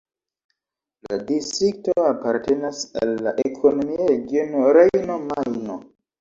[1.07, 5.79] La distrikto apartenas al la ekonomia regiono Rejno-Majno.